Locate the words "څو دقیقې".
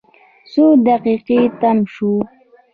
0.51-1.39